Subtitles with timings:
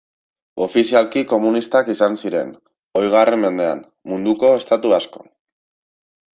[0.65, 2.49] Ofizialki komunistak izan ziren,
[2.95, 5.27] hogeigarren mendean, munduko estatu asko.